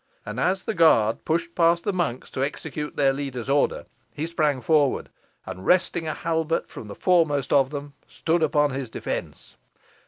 [0.25, 4.59] And as the guard pushed past the monks to execute their leader's order, he sprang
[4.59, 5.09] forward,
[5.45, 9.57] and, wresting a halbert from the foremost of them, stood upon his defence.